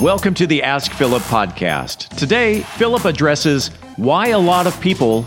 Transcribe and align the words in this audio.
Welcome 0.00 0.34
to 0.34 0.46
the 0.46 0.62
Ask 0.62 0.92
Philip 0.92 1.24
podcast. 1.24 2.10
Today, 2.16 2.60
Philip 2.60 3.04
addresses 3.04 3.66
why 3.96 4.28
a 4.28 4.38
lot 4.38 4.68
of 4.68 4.80
people 4.80 5.26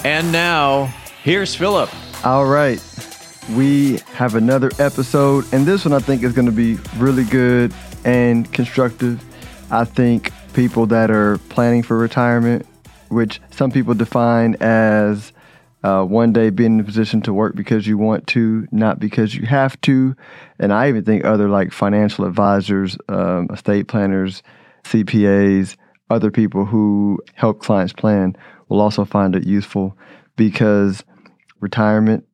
And 0.03 0.31
now, 0.31 0.85
here's 1.21 1.53
Philip. 1.53 1.89
All 2.25 2.47
right. 2.47 2.83
We 3.55 3.99
have 4.13 4.33
another 4.33 4.71
episode, 4.79 5.45
and 5.53 5.63
this 5.63 5.85
one 5.85 5.93
I 5.93 5.99
think 5.99 6.23
is 6.23 6.33
going 6.33 6.47
to 6.47 6.51
be 6.51 6.75
really 6.97 7.23
good 7.23 7.71
and 8.03 8.51
constructive. 8.51 9.23
I 9.69 9.85
think 9.85 10.31
people 10.53 10.87
that 10.87 11.11
are 11.11 11.37
planning 11.49 11.83
for 11.83 11.97
retirement, 11.97 12.65
which 13.09 13.39
some 13.51 13.69
people 13.69 13.93
define 13.93 14.55
as 14.59 15.33
uh, 15.83 16.03
one 16.03 16.33
day 16.33 16.49
being 16.49 16.75
in 16.75 16.79
a 16.79 16.83
position 16.83 17.21
to 17.21 17.33
work 17.33 17.55
because 17.55 17.85
you 17.85 17.99
want 17.99 18.25
to, 18.27 18.67
not 18.71 18.99
because 18.99 19.35
you 19.35 19.45
have 19.45 19.79
to. 19.81 20.15
And 20.57 20.73
I 20.73 20.89
even 20.89 21.03
think 21.03 21.25
other 21.25 21.47
like 21.47 21.71
financial 21.71 22.25
advisors, 22.25 22.97
um, 23.07 23.49
estate 23.51 23.87
planners, 23.87 24.41
CPAs, 24.83 25.75
other 26.09 26.31
people 26.31 26.65
who 26.65 27.19
help 27.35 27.61
clients 27.61 27.93
plan 27.93 28.35
will 28.71 28.79
also 28.79 29.03
find 29.03 29.35
it 29.35 29.45
useful 29.45 29.97
because 30.37 31.03
retirement 31.59 32.25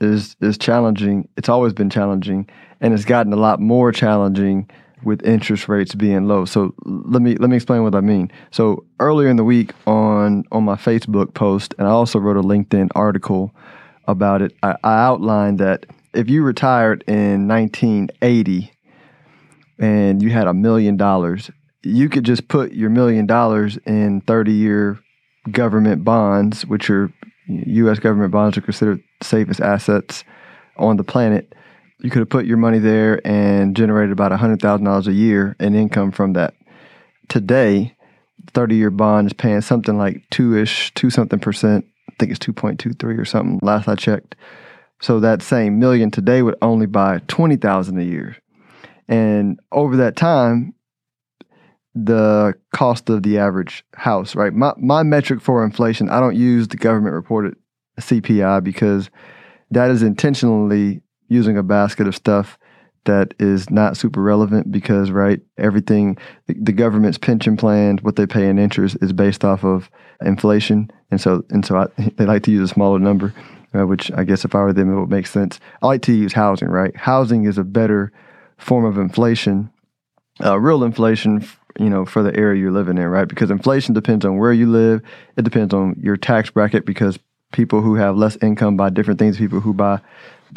is 0.00 0.34
is 0.40 0.56
challenging. 0.56 1.28
It's 1.36 1.50
always 1.50 1.74
been 1.74 1.90
challenging, 1.90 2.48
and 2.80 2.94
it's 2.94 3.04
gotten 3.04 3.34
a 3.34 3.36
lot 3.36 3.60
more 3.60 3.92
challenging 3.92 4.68
with 5.04 5.22
interest 5.26 5.68
rates 5.68 5.94
being 5.94 6.26
low. 6.26 6.46
So 6.46 6.74
let 6.86 7.20
me 7.20 7.36
let 7.36 7.50
me 7.50 7.56
explain 7.56 7.82
what 7.82 7.94
I 7.94 8.00
mean. 8.00 8.32
So 8.50 8.86
earlier 8.98 9.28
in 9.28 9.36
the 9.36 9.44
week 9.44 9.72
on 9.86 10.44
on 10.52 10.64
my 10.64 10.76
Facebook 10.76 11.34
post, 11.34 11.74
and 11.78 11.86
I 11.86 11.90
also 11.90 12.18
wrote 12.18 12.38
a 12.38 12.42
LinkedIn 12.42 12.88
article 12.94 13.54
about 14.08 14.40
it. 14.40 14.56
I, 14.62 14.76
I 14.82 15.04
outlined 15.04 15.58
that 15.58 15.84
if 16.14 16.30
you 16.30 16.44
retired 16.44 17.04
in 17.06 17.46
1980 17.46 18.72
and 19.78 20.22
you 20.22 20.30
had 20.30 20.46
a 20.46 20.54
million 20.54 20.96
dollars, 20.96 21.50
you 21.82 22.08
could 22.08 22.24
just 22.24 22.48
put 22.48 22.72
your 22.72 22.88
million 22.88 23.26
dollars 23.26 23.76
in 23.84 24.22
30 24.22 24.52
year 24.52 24.98
government 25.50 26.04
bonds, 26.04 26.66
which 26.66 26.90
are 26.90 27.12
U.S. 27.48 27.98
government 27.98 28.32
bonds 28.32 28.58
are 28.58 28.62
considered 28.62 29.02
the 29.20 29.24
safest 29.24 29.60
assets 29.60 30.24
on 30.76 30.96
the 30.96 31.04
planet. 31.04 31.54
You 32.00 32.10
could 32.10 32.20
have 32.20 32.28
put 32.28 32.46
your 32.46 32.56
money 32.56 32.78
there 32.78 33.26
and 33.26 33.76
generated 33.76 34.12
about 34.12 34.32
$100,000 34.32 35.06
a 35.06 35.12
year 35.12 35.56
in 35.60 35.74
income 35.74 36.12
from 36.12 36.34
that. 36.34 36.54
Today, 37.28 37.96
30 38.52 38.76
year 38.76 38.90
bond 38.90 39.28
is 39.28 39.32
paying 39.32 39.60
something 39.60 39.96
like 39.96 40.22
two 40.30 40.56
ish, 40.56 40.92
two 40.94 41.10
something 41.10 41.38
percent. 41.38 41.86
I 42.08 42.14
think 42.18 42.30
it's 42.30 42.40
2.23 42.40 43.18
or 43.18 43.24
something 43.24 43.58
last 43.62 43.88
I 43.88 43.94
checked. 43.94 44.36
So 45.00 45.20
that 45.20 45.42
same 45.42 45.78
million 45.78 46.10
today 46.10 46.42
would 46.42 46.56
only 46.62 46.86
buy 46.86 47.20
20,000 47.28 47.98
a 47.98 48.02
year. 48.02 48.36
And 49.08 49.60
over 49.72 49.96
that 49.98 50.16
time, 50.16 50.74
the 51.96 52.54
cost 52.74 53.08
of 53.08 53.22
the 53.22 53.38
average 53.38 53.82
house, 53.94 54.34
right? 54.36 54.52
My 54.52 54.74
my 54.76 55.02
metric 55.02 55.40
for 55.40 55.64
inflation, 55.64 56.10
I 56.10 56.20
don't 56.20 56.36
use 56.36 56.68
the 56.68 56.76
government 56.76 57.14
reported 57.14 57.56
CPI 57.98 58.62
because 58.62 59.10
that 59.70 59.90
is 59.90 60.02
intentionally 60.02 61.00
using 61.28 61.56
a 61.56 61.62
basket 61.62 62.06
of 62.06 62.14
stuff 62.14 62.58
that 63.06 63.34
is 63.38 63.70
not 63.70 63.96
super 63.96 64.20
relevant 64.20 64.70
because 64.70 65.10
right 65.10 65.40
everything 65.58 66.18
the, 66.48 66.72
government's 66.72 67.18
pension 67.18 67.56
plans 67.56 68.02
what 68.02 68.16
they 68.16 68.26
pay 68.26 68.48
in 68.48 68.58
interest 68.58 68.96
is 69.00 69.12
based 69.12 69.44
off 69.44 69.64
of 69.64 69.88
inflation. 70.20 70.90
And 71.10 71.20
so 71.20 71.44
and 71.50 71.64
so 71.64 71.76
I, 71.78 71.86
they 72.16 72.26
like 72.26 72.42
to 72.42 72.50
use 72.50 72.70
a 72.70 72.72
smaller 72.72 72.98
number 72.98 73.32
uh, 73.74 73.86
which 73.86 74.12
I 74.12 74.24
guess 74.24 74.44
if 74.44 74.54
I 74.54 74.58
were 74.58 74.72
them 74.72 74.92
it 74.92 75.00
would 75.00 75.08
make 75.08 75.26
sense. 75.26 75.60
I 75.80 75.86
like 75.86 76.02
to 76.02 76.12
use 76.12 76.34
housing 76.34 76.68
right? 76.68 76.94
Housing 76.94 77.44
is 77.44 77.56
a 77.56 77.64
better 77.64 78.12
form 78.58 78.84
of 78.84 78.98
inflation 78.98 79.70
uh, 80.44 80.58
real 80.60 80.84
inflation 80.84 81.46
you 81.78 81.90
know, 81.90 82.04
for 82.04 82.22
the 82.22 82.34
area 82.36 82.60
you're 82.60 82.72
living 82.72 82.98
in, 82.98 83.06
right? 83.06 83.28
Because 83.28 83.50
inflation 83.50 83.94
depends 83.94 84.24
on 84.24 84.38
where 84.38 84.52
you 84.52 84.70
live. 84.70 85.02
It 85.36 85.42
depends 85.42 85.74
on 85.74 85.96
your 86.00 86.16
tax 86.16 86.50
bracket 86.50 86.84
because 86.84 87.18
people 87.52 87.80
who 87.80 87.94
have 87.94 88.16
less 88.16 88.36
income 88.42 88.76
buy 88.76 88.90
different 88.90 89.18
things, 89.18 89.38
people 89.38 89.60
who 89.60 89.72
buy 89.72 90.00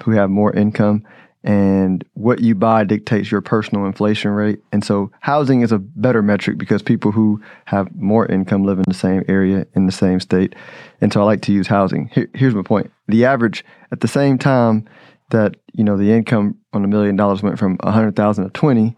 who 0.04 0.12
have 0.12 0.30
more 0.30 0.54
income. 0.54 1.06
And 1.42 2.04
what 2.16 2.42
you 2.42 2.54
buy 2.54 2.84
dictates 2.84 3.32
your 3.32 3.40
personal 3.40 3.86
inflation 3.86 4.32
rate. 4.32 4.60
And 4.74 4.84
so 4.84 5.10
housing 5.22 5.62
is 5.62 5.72
a 5.72 5.80
better 5.80 6.22
metric 6.22 6.58
because 6.58 6.82
people 6.82 7.14
who 7.14 7.42
have 7.66 7.96
more 7.96 8.26
income 8.26 8.66
live 8.66 8.78
in 8.78 8.84
the 8.88 8.94
same 8.94 9.24
area 9.30 9.66
in 9.74 9.86
the 9.86 9.92
same 9.94 10.20
state. 10.20 10.54
And 11.00 11.14
so 11.14 11.22
I 11.22 11.24
like 11.24 11.42
to 11.44 11.54
use 11.54 11.68
housing. 11.68 12.10
Here, 12.14 12.28
here's 12.34 12.56
my 12.56 12.62
point. 12.62 12.92
The 13.08 13.24
average 13.24 13.64
at 13.92 14.02
the 14.02 14.08
same 14.08 14.38
time 14.38 14.86
that, 15.30 15.56
you 15.74 15.84
know, 15.86 15.96
the 15.96 16.12
income 16.12 16.58
on 16.74 16.84
a 16.84 16.90
million 16.90 17.16
dollars 17.16 17.42
went 17.42 17.58
from 17.58 17.78
100,000 17.84 18.44
to 18.44 18.50
20, 18.50 18.98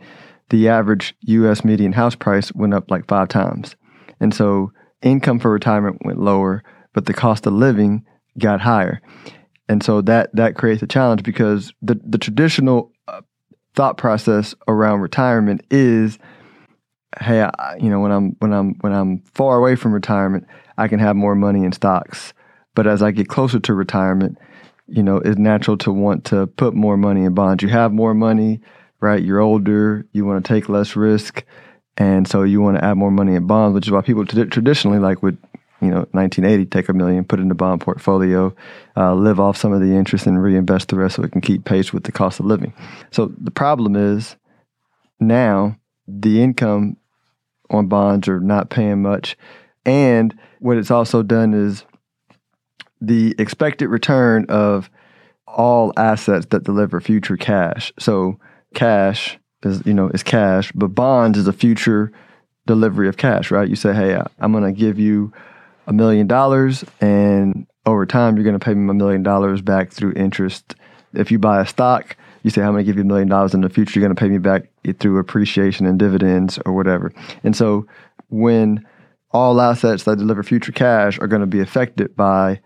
the 0.51 0.67
average 0.67 1.15
US 1.21 1.65
median 1.65 1.93
house 1.93 2.13
price 2.13 2.53
went 2.53 2.73
up 2.73 2.91
like 2.91 3.07
five 3.07 3.29
times. 3.29 3.75
And 4.19 4.33
so 4.33 4.71
income 5.01 5.39
for 5.39 5.49
retirement 5.49 6.05
went 6.05 6.19
lower, 6.19 6.61
but 6.93 7.05
the 7.05 7.13
cost 7.13 7.47
of 7.47 7.53
living 7.53 8.05
got 8.37 8.61
higher. 8.61 9.01
And 9.67 9.81
so 9.81 10.01
that 10.01 10.29
that 10.35 10.55
creates 10.55 10.83
a 10.83 10.87
challenge 10.87 11.23
because 11.23 11.73
the 11.81 11.99
the 12.03 12.17
traditional 12.17 12.91
uh, 13.07 13.21
thought 13.73 13.97
process 13.97 14.53
around 14.67 14.99
retirement 14.99 15.61
is 15.71 16.19
hey, 17.19 17.41
I, 17.41 17.77
you 17.77 17.89
know, 17.89 17.99
when 17.99 18.11
I'm 18.11 18.35
when 18.39 18.53
I'm 18.53 18.75
when 18.81 18.93
I'm 18.93 19.23
far 19.33 19.57
away 19.57 19.75
from 19.75 19.93
retirement, 19.93 20.45
I 20.77 20.87
can 20.87 20.99
have 20.99 21.15
more 21.15 21.35
money 21.35 21.63
in 21.63 21.71
stocks. 21.71 22.33
But 22.75 22.87
as 22.87 23.01
I 23.01 23.11
get 23.11 23.27
closer 23.27 23.59
to 23.59 23.73
retirement, 23.73 24.37
you 24.87 25.03
know, 25.03 25.17
it's 25.17 25.37
natural 25.37 25.77
to 25.79 25.91
want 25.91 26.25
to 26.25 26.47
put 26.47 26.73
more 26.73 26.97
money 26.97 27.23
in 27.23 27.33
bonds. 27.33 27.63
You 27.63 27.69
have 27.69 27.93
more 27.93 28.13
money, 28.13 28.59
right? 29.01 29.21
You're 29.21 29.41
older, 29.41 30.05
you 30.13 30.25
want 30.25 30.45
to 30.45 30.53
take 30.53 30.69
less 30.69 30.95
risk, 30.95 31.43
and 31.97 32.27
so 32.27 32.43
you 32.43 32.61
want 32.61 32.77
to 32.77 32.85
add 32.85 32.97
more 32.97 33.11
money 33.11 33.35
in 33.35 33.47
bonds, 33.47 33.75
which 33.75 33.87
is 33.87 33.91
why 33.91 34.01
people 34.01 34.25
t- 34.25 34.45
traditionally 34.45 34.99
like 34.99 35.21
would, 35.21 35.37
you 35.81 35.89
know, 35.89 36.05
1980 36.11 36.65
take 36.67 36.87
a 36.87 36.93
million, 36.93 37.25
put 37.25 37.39
it 37.39 37.41
in 37.41 37.49
the 37.49 37.55
bond 37.55 37.81
portfolio, 37.81 38.55
uh, 38.95 39.13
live 39.13 39.39
off 39.39 39.57
some 39.57 39.73
of 39.73 39.81
the 39.81 39.93
interest, 39.95 40.27
and 40.27 40.41
reinvest 40.41 40.89
the 40.89 40.95
rest 40.95 41.15
so 41.15 41.23
it 41.23 41.31
can 41.31 41.41
keep 41.41 41.65
pace 41.65 41.91
with 41.91 42.03
the 42.03 42.11
cost 42.11 42.39
of 42.39 42.45
living. 42.45 42.73
So 43.11 43.33
the 43.37 43.51
problem 43.51 43.95
is 43.95 44.35
now 45.19 45.77
the 46.07 46.41
income 46.41 46.97
on 47.69 47.87
bonds 47.87 48.27
are 48.27 48.39
not 48.39 48.69
paying 48.69 49.01
much, 49.01 49.35
and 49.85 50.37
what 50.59 50.77
it's 50.77 50.91
also 50.91 51.23
done 51.23 51.53
is 51.53 51.83
the 53.01 53.33
expected 53.39 53.87
return 53.87 54.45
of 54.47 54.91
all 55.47 55.91
assets 55.97 56.45
that 56.51 56.63
deliver 56.63 57.01
future 57.01 57.35
cash. 57.35 57.91
So 57.99 58.39
cash 58.73 59.37
is 59.63 59.85
you 59.85 59.93
know 59.93 60.09
is 60.09 60.23
cash, 60.23 60.71
but 60.73 60.89
bonds 60.89 61.37
is 61.37 61.47
a 61.47 61.53
future 61.53 62.11
delivery 62.67 63.07
of 63.07 63.17
cash, 63.17 63.51
right? 63.51 63.67
You 63.67 63.75
say, 63.75 63.93
hey, 63.93 64.21
I'm 64.39 64.51
going 64.51 64.63
to 64.63 64.71
give 64.71 64.99
you 64.99 65.33
a 65.87 65.93
million 65.93 66.27
dollars, 66.27 66.83
and 66.99 67.67
over 67.85 68.05
time 68.05 68.35
you're 68.35 68.43
going 68.43 68.57
to 68.57 68.63
pay 68.63 68.73
me 68.73 68.89
a 68.89 68.93
million 68.93 69.23
dollars 69.23 69.61
back 69.61 69.91
through 69.91 70.13
interest. 70.13 70.75
If 71.13 71.31
you 71.31 71.39
buy 71.39 71.59
a 71.61 71.65
stock, 71.65 72.15
you 72.43 72.49
say, 72.49 72.61
I'm 72.61 72.71
going 72.71 72.85
to 72.85 72.89
give 72.89 72.95
you 72.95 73.01
a 73.01 73.05
million 73.05 73.27
dollars 73.27 73.53
in 73.53 73.61
the 73.61 73.69
future. 73.69 73.99
You're 73.99 74.07
going 74.07 74.15
to 74.15 74.19
pay 74.19 74.29
me 74.29 74.37
back 74.37 74.69
through 74.99 75.19
appreciation 75.19 75.85
and 75.85 75.99
dividends 75.99 76.59
or 76.65 76.73
whatever. 76.73 77.11
And 77.43 77.55
so 77.55 77.85
when 78.29 78.85
all 79.31 79.59
assets 79.61 80.03
that 80.03 80.17
deliver 80.17 80.43
future 80.43 80.71
cash 80.71 81.19
are 81.19 81.27
going 81.27 81.41
to 81.41 81.47
be 81.47 81.59
affected 81.59 82.15
by 82.15 82.59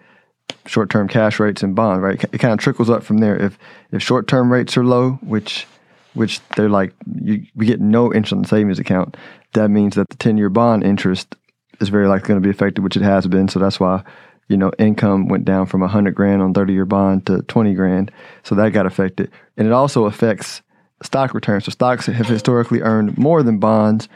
short-term 0.66 1.08
cash 1.08 1.40
rates 1.40 1.64
and 1.64 1.76
bonds, 1.76 2.02
right? 2.02 2.24
It 2.24 2.38
kind 2.40 2.54
of 2.54 2.60
trickles 2.60 2.90
up 2.90 3.04
from 3.04 3.18
there. 3.20 3.36
If 3.36 3.58
if 3.92 4.02
short-term 4.02 4.52
rates 4.52 4.78
are 4.78 4.84
low, 4.84 5.14
which 5.24 5.68
which 6.16 6.40
they're 6.56 6.70
like, 6.70 6.94
you, 7.22 7.46
we 7.56 7.66
get 7.66 7.80
no 7.80 8.14
interest 8.14 8.34
on 8.34 8.42
the 8.42 8.48
savings 8.48 8.80
account. 8.80 9.16
That 9.54 9.70
means 9.70 9.96
that 9.96 10.10
the 10.10 10.16
10 10.18 10.38
year 10.38 10.50
bond 10.50 10.84
interest 10.84 11.36
is 11.80 11.90
very 11.90 12.08
likely 12.08 12.30
going 12.30 12.42
to 12.42 12.46
be 12.46 12.50
affected, 12.52 12.84
which 12.84 12.98
it 12.98 13.04
has 13.04 13.28
been. 13.28 13.48
So 13.48 13.60
that's 13.60 13.80
why, 13.80 14.04
you 14.48 14.58
know, 14.58 14.72
income 14.80 15.28
went 15.28 15.46
down 15.46 15.66
from 15.68 15.82
100 15.82 16.16
grand 16.16 16.42
on 16.42 16.54
30 16.54 16.74
year 16.74 16.86
bond 16.86 17.26
to 17.28 17.42
20 17.44 17.74
grand. 17.74 18.12
So 18.44 18.56
that 18.56 18.70
got 18.70 18.86
affected. 18.86 19.32
And 19.58 19.68
it 19.68 19.74
also 19.74 20.06
affects 20.06 20.62
stock 21.04 21.34
returns. 21.34 21.66
So 21.66 21.72
stocks 21.72 22.06
have 22.06 22.28
historically 22.28 22.82
earned 22.82 23.18
more 23.18 23.44
than 23.44 23.60
bonds, 23.60 24.08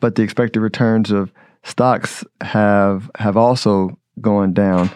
but 0.00 0.14
the 0.14 0.22
expected 0.22 0.60
returns 0.60 1.10
of 1.10 1.32
stocks 1.64 2.24
have 2.40 3.10
have 3.16 3.36
also 3.36 3.98
gone 4.20 4.52
down. 4.52 4.90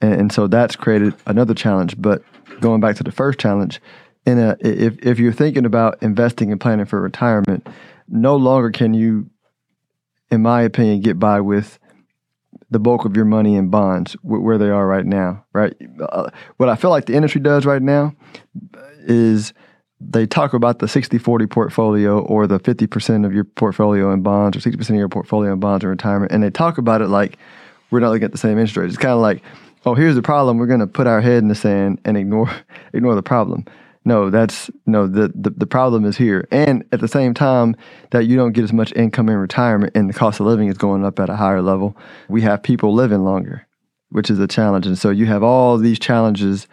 And, 0.00 0.14
and 0.14 0.32
so 0.32 0.46
that's 0.46 0.76
created 0.76 1.14
another 1.26 1.54
challenge. 1.54 2.00
But 2.00 2.22
going 2.60 2.80
back 2.80 2.96
to 2.96 3.04
the 3.04 3.12
first 3.12 3.38
challenge, 3.38 3.80
in 4.26 4.38
a 4.38 4.56
if 4.60 4.98
if 5.06 5.18
you're 5.18 5.32
thinking 5.32 5.64
about 5.64 6.02
investing 6.02 6.50
and 6.50 6.60
planning 6.60 6.86
for 6.86 7.00
retirement, 7.00 7.66
no 8.08 8.36
longer 8.36 8.70
can 8.70 8.92
you, 8.92 9.30
in 10.30 10.42
my 10.42 10.62
opinion, 10.62 11.00
get 11.00 11.18
by 11.18 11.40
with 11.40 11.78
the 12.70 12.78
bulk 12.78 13.04
of 13.04 13.16
your 13.16 13.24
money 13.24 13.54
in 13.54 13.68
bonds 13.68 14.14
where 14.22 14.58
they 14.58 14.70
are 14.70 14.86
right 14.86 15.06
now, 15.06 15.44
right? 15.52 15.74
Uh, 16.00 16.30
what 16.56 16.68
I 16.68 16.74
feel 16.74 16.90
like 16.90 17.06
the 17.06 17.14
industry 17.14 17.40
does 17.40 17.64
right 17.64 17.82
now 17.82 18.12
is 19.02 19.52
they 20.00 20.26
talk 20.26 20.52
about 20.52 20.80
the 20.80 20.88
60 20.88 21.16
40 21.18 21.46
portfolio 21.46 22.18
or 22.20 22.46
the 22.46 22.58
50% 22.58 23.24
of 23.24 23.32
your 23.32 23.44
portfolio 23.44 24.12
in 24.12 24.22
bonds 24.22 24.56
or 24.56 24.60
60% 24.60 24.90
of 24.90 24.96
your 24.96 25.08
portfolio 25.08 25.52
in 25.52 25.60
bonds 25.60 25.84
or 25.84 25.90
retirement. 25.90 26.32
And 26.32 26.42
they 26.42 26.50
talk 26.50 26.76
about 26.78 27.02
it 27.02 27.08
like 27.08 27.38
we're 27.90 28.00
not 28.00 28.10
looking 28.10 28.24
at 28.24 28.32
the 28.32 28.38
same 28.38 28.58
interest 28.58 28.76
rates. 28.76 28.94
It's 28.94 29.02
kind 29.02 29.14
of 29.14 29.20
like, 29.20 29.42
oh, 29.84 29.94
here's 29.94 30.16
the 30.16 30.22
problem. 30.22 30.58
We're 30.58 30.66
going 30.66 30.80
to 30.80 30.86
put 30.86 31.06
our 31.06 31.20
head 31.20 31.38
in 31.38 31.48
the 31.48 31.54
sand 31.54 32.00
and 32.04 32.16
ignore 32.16 32.50
ignore 32.92 33.14
the 33.14 33.22
problem. 33.22 33.64
No, 34.06 34.30
that's 34.30 34.70
no. 34.86 35.08
The, 35.08 35.32
the 35.34 35.50
the 35.50 35.66
problem 35.66 36.04
is 36.04 36.16
here, 36.16 36.46
and 36.52 36.84
at 36.92 37.00
the 37.00 37.08
same 37.08 37.34
time 37.34 37.74
that 38.12 38.26
you 38.26 38.36
don't 38.36 38.52
get 38.52 38.62
as 38.62 38.72
much 38.72 38.92
income 38.92 39.28
in 39.28 39.34
retirement, 39.34 39.96
and 39.96 40.08
the 40.08 40.14
cost 40.14 40.38
of 40.38 40.46
living 40.46 40.68
is 40.68 40.78
going 40.78 41.04
up 41.04 41.18
at 41.18 41.28
a 41.28 41.34
higher 41.34 41.60
level. 41.60 41.96
We 42.28 42.40
have 42.42 42.62
people 42.62 42.94
living 42.94 43.24
longer, 43.24 43.66
which 44.10 44.30
is 44.30 44.38
a 44.38 44.46
challenge, 44.46 44.86
and 44.86 44.96
so 44.96 45.10
you 45.10 45.26
have 45.26 45.42
all 45.42 45.76
these 45.76 45.98
challenges 45.98 46.68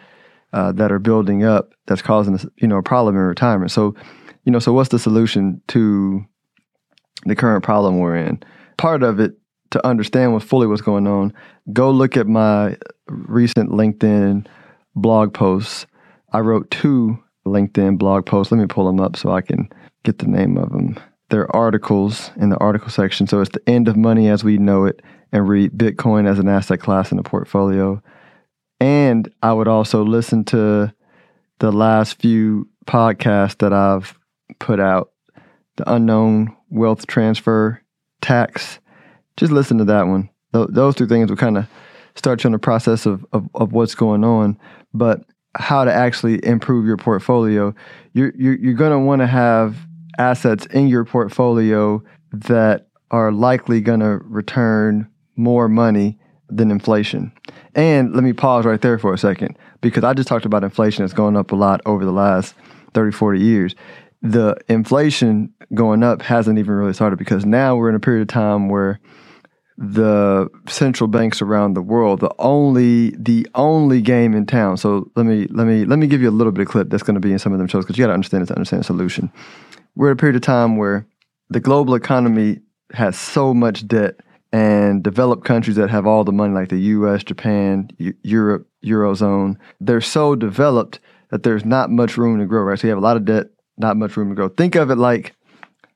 uh, 0.52 0.70
that 0.72 0.92
are 0.92 1.00
building 1.00 1.42
up 1.42 1.74
that's 1.86 2.02
causing 2.02 2.38
you 2.58 2.68
know 2.68 2.76
a 2.76 2.84
problem 2.84 3.16
in 3.16 3.22
retirement. 3.22 3.72
So, 3.72 3.96
you 4.44 4.52
know, 4.52 4.60
so 4.60 4.72
what's 4.72 4.90
the 4.90 5.00
solution 5.00 5.60
to 5.68 6.24
the 7.26 7.34
current 7.34 7.64
problem 7.64 7.98
we're 7.98 8.14
in? 8.14 8.44
Part 8.76 9.02
of 9.02 9.18
it 9.18 9.32
to 9.70 9.84
understand 9.84 10.34
what 10.34 10.44
fully 10.44 10.68
what's 10.68 10.82
going 10.82 11.08
on, 11.08 11.34
go 11.72 11.90
look 11.90 12.16
at 12.16 12.28
my 12.28 12.76
recent 13.08 13.70
LinkedIn 13.70 14.46
blog 14.94 15.34
posts. 15.34 15.86
I 16.32 16.38
wrote 16.38 16.70
two 16.70 17.18
LinkedIn 17.46 17.98
blog 17.98 18.26
posts. 18.26 18.52
Let 18.52 18.58
me 18.58 18.66
pull 18.66 18.86
them 18.86 19.00
up 19.00 19.16
so 19.16 19.32
I 19.32 19.40
can 19.40 19.68
get 20.04 20.18
the 20.18 20.26
name 20.26 20.56
of 20.56 20.70
them. 20.70 20.98
They're 21.30 21.54
articles 21.54 22.30
in 22.36 22.50
the 22.50 22.58
article 22.58 22.90
section. 22.90 23.26
So 23.26 23.40
it's 23.40 23.50
the 23.50 23.68
end 23.68 23.88
of 23.88 23.96
money 23.96 24.28
as 24.28 24.44
we 24.44 24.58
know 24.58 24.84
it 24.84 25.02
and 25.32 25.48
read 25.48 25.72
Bitcoin 25.72 26.28
as 26.28 26.38
an 26.38 26.48
asset 26.48 26.80
class 26.80 27.10
in 27.10 27.18
a 27.18 27.22
portfolio. 27.22 28.02
And 28.80 29.32
I 29.42 29.52
would 29.52 29.68
also 29.68 30.04
listen 30.04 30.44
to 30.46 30.92
the 31.58 31.72
last 31.72 32.20
few 32.20 32.68
podcasts 32.86 33.58
that 33.58 33.72
I've 33.72 34.18
put 34.58 34.80
out 34.80 35.10
the 35.76 35.90
unknown 35.92 36.54
wealth 36.70 37.06
transfer 37.06 37.80
tax. 38.20 38.78
Just 39.36 39.52
listen 39.52 39.78
to 39.78 39.84
that 39.84 40.06
one. 40.06 40.28
Th- 40.52 40.68
those 40.70 40.94
two 40.94 41.06
things 41.06 41.30
will 41.30 41.36
kind 41.36 41.58
of 41.58 41.66
start 42.14 42.44
you 42.44 42.48
on 42.48 42.52
the 42.52 42.58
process 42.58 43.06
of, 43.06 43.24
of, 43.32 43.48
of 43.54 43.72
what's 43.72 43.94
going 43.94 44.24
on. 44.24 44.58
But 44.92 45.24
how 45.56 45.84
to 45.84 45.92
actually 45.92 46.44
improve 46.44 46.86
your 46.86 46.96
portfolio, 46.96 47.74
you're, 48.12 48.32
you're, 48.36 48.56
you're 48.56 48.74
going 48.74 48.92
to 48.92 48.98
want 48.98 49.20
to 49.20 49.26
have 49.26 49.76
assets 50.18 50.66
in 50.66 50.88
your 50.88 51.04
portfolio 51.04 52.02
that 52.32 52.88
are 53.10 53.32
likely 53.32 53.80
going 53.80 54.00
to 54.00 54.18
return 54.24 55.08
more 55.36 55.68
money 55.68 56.18
than 56.48 56.70
inflation. 56.70 57.32
And 57.74 58.14
let 58.14 58.22
me 58.24 58.32
pause 58.32 58.64
right 58.64 58.80
there 58.80 58.98
for 58.98 59.12
a 59.12 59.18
second 59.18 59.56
because 59.80 60.04
I 60.04 60.14
just 60.14 60.28
talked 60.28 60.44
about 60.44 60.64
inflation 60.64 61.04
that's 61.04 61.14
going 61.14 61.36
up 61.36 61.52
a 61.52 61.56
lot 61.56 61.80
over 61.86 62.04
the 62.04 62.12
last 62.12 62.54
30, 62.94 63.12
40 63.12 63.40
years. 63.40 63.74
The 64.22 64.56
inflation 64.68 65.52
going 65.74 66.02
up 66.02 66.22
hasn't 66.22 66.58
even 66.58 66.74
really 66.74 66.92
started 66.92 67.18
because 67.18 67.44
now 67.44 67.76
we're 67.76 67.88
in 67.88 67.94
a 67.94 68.00
period 68.00 68.22
of 68.22 68.28
time 68.28 68.68
where 68.68 69.00
the 69.76 70.48
central 70.68 71.08
banks 71.08 71.42
around 71.42 71.74
the 71.74 71.82
world, 71.82 72.20
the 72.20 72.34
only 72.38 73.10
the 73.10 73.46
only 73.54 74.00
game 74.00 74.34
in 74.34 74.46
town. 74.46 74.76
So 74.76 75.10
let 75.16 75.26
me 75.26 75.46
let 75.50 75.66
me 75.66 75.84
let 75.84 75.98
me 75.98 76.06
give 76.06 76.22
you 76.22 76.28
a 76.28 76.32
little 76.32 76.52
bit 76.52 76.62
of 76.62 76.68
clip 76.68 76.90
that's 76.90 77.02
going 77.02 77.14
to 77.14 77.20
be 77.20 77.32
in 77.32 77.38
some 77.38 77.52
of 77.52 77.58
them 77.58 77.66
shows 77.66 77.84
because 77.84 77.98
you 77.98 78.04
got 78.04 78.08
to 78.08 78.14
understand 78.14 78.44
it 78.44 78.46
to 78.46 78.54
understand 78.54 78.80
the 78.80 78.84
solution. 78.84 79.32
We're 79.96 80.10
at 80.10 80.14
a 80.14 80.16
period 80.16 80.36
of 80.36 80.42
time 80.42 80.76
where 80.76 81.06
the 81.50 81.60
global 81.60 81.94
economy 81.94 82.60
has 82.92 83.18
so 83.18 83.52
much 83.52 83.86
debt 83.86 84.16
and 84.52 85.02
developed 85.02 85.44
countries 85.44 85.76
that 85.76 85.90
have 85.90 86.06
all 86.06 86.22
the 86.22 86.32
money, 86.32 86.54
like 86.54 86.68
the 86.68 86.78
U.S., 86.78 87.24
Japan, 87.24 87.90
U- 87.98 88.14
Europe, 88.22 88.68
eurozone, 88.84 89.56
they're 89.80 90.00
so 90.00 90.36
developed 90.36 91.00
that 91.30 91.42
there's 91.42 91.64
not 91.64 91.90
much 91.90 92.16
room 92.16 92.38
to 92.38 92.46
grow. 92.46 92.62
Right, 92.62 92.78
so 92.78 92.86
you 92.86 92.90
have 92.90 92.98
a 92.98 93.02
lot 93.02 93.16
of 93.16 93.24
debt, 93.24 93.46
not 93.76 93.96
much 93.96 94.16
room 94.16 94.28
to 94.28 94.34
grow. 94.36 94.48
Think 94.48 94.76
of 94.76 94.90
it 94.90 94.96
like 94.96 95.34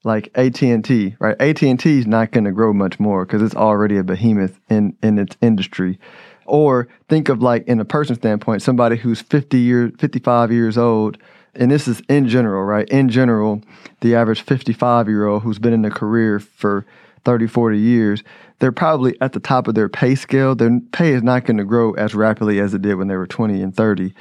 like 0.04 0.30
AT&T, 0.36 1.16
right? 1.18 1.40
AT&T 1.40 1.98
is 1.98 2.06
not 2.06 2.30
going 2.30 2.44
to 2.44 2.52
grow 2.52 2.72
much 2.72 3.00
more 3.00 3.24
because 3.24 3.42
it's 3.42 3.54
already 3.54 3.96
a 3.96 4.04
behemoth 4.04 4.58
in 4.68 4.96
in 5.02 5.18
its 5.18 5.36
industry. 5.40 5.98
Or 6.46 6.88
think 7.08 7.28
of 7.28 7.42
like 7.42 7.66
in 7.66 7.80
a 7.80 7.84
person 7.84 8.16
standpoint, 8.16 8.62
somebody 8.62 8.96
who's 8.96 9.20
50 9.20 9.58
years 9.58 9.92
55 9.98 10.50
years 10.50 10.78
old, 10.78 11.18
and 11.54 11.70
this 11.70 11.88
is 11.88 12.00
in 12.08 12.28
general, 12.28 12.64
right? 12.64 12.88
In 12.88 13.08
general, 13.08 13.60
the 14.00 14.14
average 14.14 14.42
55 14.42 15.08
year 15.08 15.26
old 15.26 15.42
who's 15.42 15.58
been 15.58 15.74
in 15.74 15.84
a 15.84 15.90
career 15.90 16.40
for 16.40 16.86
30, 17.24 17.48
40 17.48 17.78
years, 17.78 18.22
they're 18.60 18.72
probably 18.72 19.14
at 19.20 19.32
the 19.32 19.40
top 19.40 19.68
of 19.68 19.74
their 19.74 19.88
pay 19.88 20.14
scale. 20.14 20.54
Their 20.54 20.80
pay 20.92 21.12
is 21.12 21.22
not 21.22 21.44
going 21.44 21.58
to 21.58 21.64
grow 21.64 21.92
as 21.92 22.14
rapidly 22.14 22.60
as 22.60 22.72
it 22.72 22.82
did 22.82 22.94
when 22.94 23.08
they 23.08 23.16
were 23.16 23.26
20 23.26 23.60
and 23.60 23.74
30, 23.76 24.14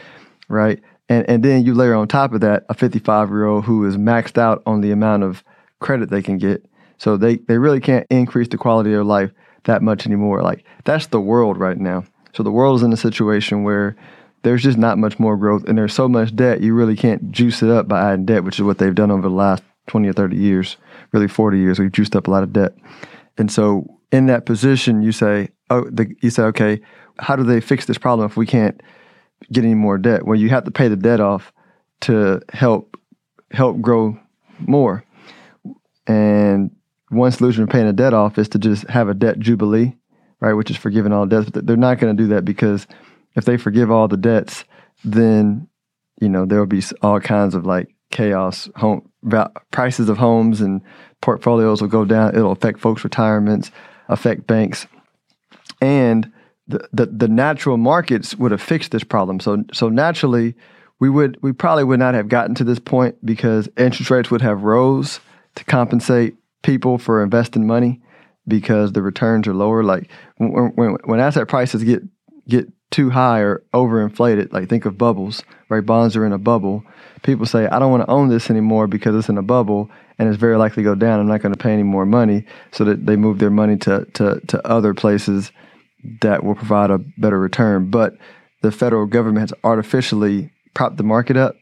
right? 0.49 0.81
And 1.07 1.29
and 1.29 1.43
then 1.43 1.65
you 1.65 1.73
layer 1.73 1.95
on 1.95 2.07
top 2.07 2.33
of 2.33 2.41
that 2.41 2.65
a 2.67 2.73
55 2.73 3.29
year 3.29 3.45
old 3.45 3.65
who 3.65 3.85
is 3.85 3.95
maxed 3.95 4.37
out 4.37 4.61
on 4.65 4.81
the 4.81 4.91
amount 4.91 5.23
of 5.23 5.43
credit 5.79 6.09
they 6.09 6.21
can 6.21 6.37
get. 6.37 6.65
So 6.97 7.17
they, 7.17 7.37
they 7.37 7.57
really 7.57 7.79
can't 7.79 8.07
increase 8.09 8.47
the 8.47 8.57
quality 8.57 8.93
of 8.93 9.05
life 9.05 9.31
that 9.65 9.81
much 9.81 10.05
anymore. 10.05 10.41
Like 10.41 10.65
that's 10.83 11.07
the 11.07 11.21
world 11.21 11.57
right 11.57 11.77
now. 11.77 12.03
So 12.33 12.43
the 12.43 12.51
world 12.51 12.77
is 12.77 12.83
in 12.83 12.93
a 12.93 12.97
situation 12.97 13.63
where 13.63 13.95
there's 14.43 14.63
just 14.63 14.77
not 14.77 14.97
much 14.97 15.19
more 15.19 15.37
growth 15.37 15.65
and 15.67 15.77
there's 15.77 15.93
so 15.93 16.07
much 16.07 16.35
debt 16.35 16.61
you 16.61 16.73
really 16.73 16.95
can't 16.95 17.31
juice 17.31 17.61
it 17.61 17.69
up 17.69 17.87
by 17.87 18.11
adding 18.11 18.25
debt, 18.25 18.43
which 18.43 18.59
is 18.59 18.63
what 18.63 18.77
they've 18.77 18.95
done 18.95 19.11
over 19.11 19.23
the 19.23 19.29
last 19.29 19.63
20 19.87 20.07
or 20.07 20.13
30 20.13 20.37
years, 20.37 20.77
really 21.11 21.27
40 21.27 21.57
years. 21.57 21.79
We've 21.79 21.91
juiced 21.91 22.15
up 22.15 22.27
a 22.27 22.31
lot 22.31 22.43
of 22.43 22.53
debt. 22.53 22.73
And 23.37 23.51
so 23.51 23.99
in 24.11 24.27
that 24.27 24.45
position, 24.45 25.01
you 25.01 25.11
say, 25.11 25.49
oh, 25.69 25.85
the, 25.89 26.13
you 26.21 26.29
say, 26.29 26.43
okay, 26.43 26.81
how 27.19 27.35
do 27.35 27.43
they 27.43 27.61
fix 27.61 27.85
this 27.85 27.97
problem 27.97 28.29
if 28.29 28.37
we 28.37 28.45
can't 28.45 28.81
get 29.51 29.63
any 29.63 29.75
more 29.75 29.97
debt? 29.97 30.25
Well, 30.25 30.39
you 30.39 30.49
have 30.49 30.65
to 30.65 30.71
pay 30.71 30.87
the 30.87 30.95
debt 30.95 31.19
off 31.19 31.51
to 32.01 32.41
help 32.53 32.97
help 33.51 33.81
grow 33.81 34.19
more. 34.59 35.03
And 36.07 36.71
one 37.09 37.31
solution 37.31 37.65
to 37.65 37.71
paying 37.71 37.87
a 37.87 37.93
debt 37.93 38.13
off 38.13 38.37
is 38.37 38.49
to 38.49 38.59
just 38.59 38.87
have 38.89 39.09
a 39.09 39.13
debt 39.13 39.39
jubilee, 39.39 39.95
right, 40.39 40.53
which 40.53 40.71
is 40.71 40.77
forgiving 40.77 41.11
all 41.11 41.25
debts. 41.25 41.49
But 41.49 41.67
they're 41.67 41.77
not 41.77 41.99
going 41.99 42.15
to 42.15 42.23
do 42.23 42.29
that 42.29 42.45
because 42.45 42.87
if 43.35 43.45
they 43.45 43.57
forgive 43.57 43.91
all 43.91 44.07
the 44.07 44.17
debts, 44.17 44.63
then 45.03 45.67
you 46.19 46.29
know 46.29 46.45
there 46.45 46.59
will 46.59 46.65
be 46.65 46.83
all 47.01 47.19
kinds 47.19 47.55
of 47.55 47.65
like 47.65 47.93
chaos. 48.09 48.69
Home 48.77 49.09
prices 49.71 50.09
of 50.09 50.17
homes 50.17 50.61
and 50.61 50.81
portfolios 51.21 51.81
will 51.81 51.89
go 51.89 52.05
down. 52.05 52.35
It'll 52.35 52.51
affect 52.51 52.79
folks' 52.79 53.03
retirements, 53.03 53.71
affect 54.07 54.47
banks, 54.47 54.87
and 55.81 56.31
the, 56.67 56.87
the, 56.91 57.05
the 57.05 57.27
natural 57.27 57.77
markets 57.77 58.35
would 58.35 58.51
have 58.51 58.61
fixed 58.61 58.91
this 58.91 59.03
problem. 59.03 59.39
So 59.39 59.63
so 59.73 59.89
naturally, 59.89 60.55
we 60.99 61.09
would 61.09 61.37
we 61.41 61.53
probably 61.53 61.83
would 61.83 61.99
not 61.99 62.13
have 62.13 62.29
gotten 62.29 62.55
to 62.55 62.63
this 62.63 62.79
point 62.79 63.23
because 63.25 63.69
interest 63.77 64.09
rates 64.09 64.31
would 64.31 64.41
have 64.41 64.63
rose 64.63 65.19
to 65.57 65.65
compensate 65.65 66.35
people 66.61 66.97
for 66.97 67.23
investing 67.23 67.65
money 67.65 68.01
because 68.47 68.93
the 68.93 69.01
returns 69.01 69.47
are 69.47 69.53
lower. 69.53 69.83
Like 69.83 70.09
when, 70.37 70.71
when, 70.75 70.97
when 71.05 71.19
asset 71.19 71.47
prices 71.47 71.83
get 71.83 72.03
get 72.47 72.67
too 72.91 73.09
high 73.09 73.39
or 73.39 73.63
overinflated, 73.73 74.53
like 74.53 74.69
think 74.69 74.85
of 74.85 74.97
bubbles, 74.97 75.43
right? 75.67 75.85
Bonds 75.85 76.15
are 76.15 76.25
in 76.25 76.31
a 76.31 76.37
bubble. 76.37 76.83
People 77.23 77.45
say, 77.45 77.67
I 77.67 77.79
don't 77.79 77.91
want 77.91 78.05
to 78.05 78.09
own 78.09 78.29
this 78.29 78.49
anymore 78.49 78.87
because 78.87 79.15
it's 79.15 79.27
in 79.27 79.37
a 79.37 79.43
bubble 79.43 79.89
and 80.17 80.29
it's 80.29 80.37
very 80.37 80.57
likely 80.57 80.83
to 80.83 80.89
go 80.89 80.95
down. 80.95 81.19
I'm 81.19 81.27
not 81.27 81.41
going 81.41 81.53
to 81.53 81.59
pay 81.59 81.73
any 81.73 81.83
more 81.83 82.05
money. 82.05 82.45
So 82.71 82.85
that 82.85 83.05
they 83.05 83.17
move 83.17 83.39
their 83.39 83.49
money 83.49 83.75
to, 83.77 84.05
to, 84.13 84.39
to 84.47 84.65
other 84.65 84.93
places 84.93 85.51
that 86.21 86.45
will 86.45 86.55
provide 86.55 86.89
a 86.89 86.99
better 87.17 87.39
return. 87.39 87.89
But 87.89 88.13
the 88.61 88.71
federal 88.71 89.05
government 89.05 89.49
has 89.49 89.59
artificially 89.65 90.51
propped 90.73 90.95
the 90.95 91.03
market 91.03 91.35
up 91.35 91.55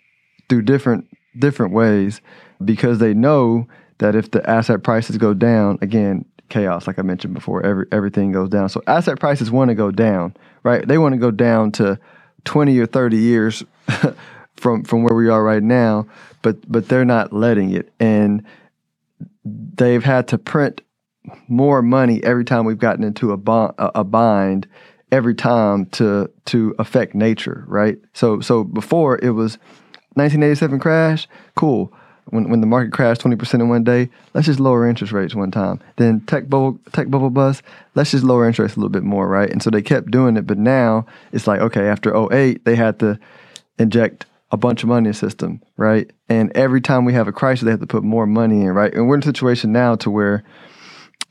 through 0.47 0.61
different 0.61 1.07
different 1.37 1.73
ways 1.73 2.21
because 2.63 2.99
they 2.99 3.13
know 3.13 3.67
that 3.97 4.15
if 4.15 4.31
the 4.31 4.47
asset 4.49 4.83
prices 4.83 5.17
go 5.17 5.33
down, 5.33 5.77
again, 5.81 6.25
chaos, 6.49 6.87
like 6.87 6.99
I 6.99 7.01
mentioned 7.01 7.33
before, 7.33 7.65
every, 7.65 7.85
everything 7.91 8.31
goes 8.31 8.49
down. 8.49 8.69
So 8.69 8.81
asset 8.87 9.19
prices 9.19 9.51
want 9.51 9.69
to 9.69 9.75
go 9.75 9.91
down, 9.91 10.35
right? 10.63 10.87
They 10.87 10.97
want 10.97 11.13
to 11.13 11.19
go 11.19 11.31
down 11.31 11.71
to 11.73 11.99
20 12.45 12.77
or 12.79 12.85
30 12.85 13.17
years 13.17 13.63
from 14.55 14.83
from 14.83 15.03
where 15.03 15.15
we 15.15 15.29
are 15.29 15.43
right 15.43 15.63
now, 15.63 16.07
but 16.41 16.69
but 16.71 16.87
they're 16.87 17.05
not 17.05 17.33
letting 17.33 17.71
it. 17.71 17.91
And 17.99 18.43
they've 19.43 20.03
had 20.03 20.27
to 20.29 20.37
print 20.37 20.81
more 21.47 21.81
money 21.81 22.23
every 22.23 22.45
time 22.45 22.65
we've 22.65 22.77
gotten 22.77 23.03
into 23.03 23.31
a 23.31 23.37
bond, 23.37 23.73
a, 23.77 24.03
bind 24.03 24.67
every 25.11 25.35
time 25.35 25.87
to 25.87 26.29
to 26.45 26.75
affect 26.79 27.15
nature, 27.15 27.63
right? 27.67 27.97
So 28.13 28.39
so 28.41 28.63
before 28.63 29.19
it 29.21 29.31
was 29.31 29.57
1987 30.15 30.79
crash, 30.79 31.27
cool 31.55 31.93
when, 32.29 32.49
when 32.49 32.61
the 32.61 32.67
market 32.67 32.91
crashed 32.91 33.21
20% 33.21 33.53
in 33.55 33.69
one 33.69 33.83
day, 33.83 34.09
let's 34.33 34.47
just 34.47 34.59
lower 34.59 34.87
interest 34.87 35.13
rates 35.13 35.35
one 35.35 35.51
time. 35.51 35.79
Then 35.97 36.21
tech 36.21 36.49
bubble 36.49 36.79
tech 36.91 37.09
bubble 37.09 37.29
bust, 37.29 37.61
let's 37.93 38.11
just 38.11 38.23
lower 38.23 38.47
interest 38.47 38.59
rates 38.59 38.75
a 38.75 38.79
little 38.79 38.89
bit 38.89 39.03
more, 39.03 39.27
right? 39.27 39.49
And 39.49 39.61
so 39.61 39.69
they 39.69 39.81
kept 39.81 40.11
doing 40.11 40.37
it, 40.37 40.47
but 40.47 40.57
now 40.57 41.05
it's 41.31 41.47
like, 41.47 41.61
okay, 41.61 41.87
after 41.87 42.15
08, 42.33 42.65
they 42.65 42.75
had 42.75 42.99
to 42.99 43.19
inject 43.77 44.25
a 44.51 44.57
bunch 44.57 44.83
of 44.83 44.89
money 44.89 45.07
in 45.07 45.11
the 45.11 45.13
system, 45.13 45.61
right? 45.77 46.11
And 46.29 46.51
every 46.55 46.81
time 46.81 47.05
we 47.05 47.13
have 47.13 47.27
a 47.27 47.31
crisis, 47.31 47.65
they 47.65 47.71
have 47.71 47.79
to 47.81 47.87
put 47.87 48.03
more 48.03 48.25
money 48.25 48.61
in, 48.61 48.69
right? 48.69 48.93
And 48.93 49.07
we're 49.07 49.15
in 49.15 49.21
a 49.21 49.25
situation 49.25 49.71
now 49.71 49.95
to 49.95 50.09
where, 50.09 50.43